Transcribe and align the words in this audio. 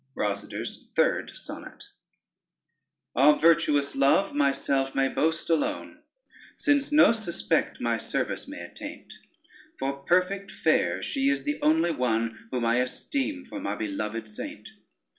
]Rosader's 0.17 0.87
third 0.95 1.29
Sonnet 1.37 1.89
Of 3.15 3.39
virtuous 3.39 3.95
love 3.95 4.33
myself 4.33 4.95
may 4.95 5.07
boast 5.09 5.47
alone, 5.47 6.01
Since 6.57 6.91
no 6.91 7.11
suspect 7.11 7.79
my 7.79 7.99
service 7.99 8.47
may 8.47 8.61
attaint: 8.61 9.13
For 9.77 9.97
perfect 10.01 10.49
fair 10.51 11.03
she 11.03 11.29
is 11.29 11.43
the 11.43 11.61
only 11.61 11.91
one, 11.91 12.47
Whom 12.49 12.65
I 12.65 12.77
esteem 12.77 13.45
for 13.45 13.59
my 13.59 13.75
belovèd 13.75 14.27
saint. 14.27 14.69